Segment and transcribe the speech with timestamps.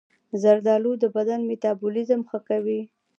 [0.41, 2.81] زردآلو د بدن میتابولیزم ښه کوي.